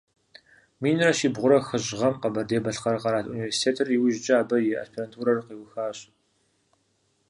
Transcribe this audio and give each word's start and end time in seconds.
Минрэ 0.81 1.11
щибгъурэ 1.17 1.57
хыщӏ 1.67 1.91
гъэм 1.99 2.15
Къэбэрдей-Балъкъэр 2.21 2.97
къэрал 3.01 3.27
университетыр, 3.33 3.87
иужькӀэ 3.95 4.35
абы 4.41 4.57
и 4.69 4.73
аспирантурэр 4.83 5.39
къиухащ. 5.45 5.97